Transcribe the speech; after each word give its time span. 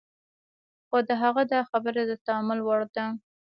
خو 0.87 0.97
د 1.07 1.09
هغه 1.23 1.41
دا 1.51 1.61
خبره 1.69 2.01
د 2.05 2.11
تأمل 2.25 2.59
وړ 2.63 2.81
ده. 2.95 3.05